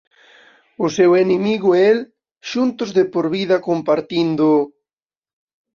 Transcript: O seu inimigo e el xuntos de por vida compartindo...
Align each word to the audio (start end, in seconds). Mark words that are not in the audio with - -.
O 0.85 0.87
seu 0.97 1.11
inimigo 1.25 1.69
e 1.73 1.81
el 1.91 1.99
xuntos 2.49 2.89
de 2.97 3.03
por 3.13 3.25
vida 3.35 3.57
compartindo... 3.67 4.49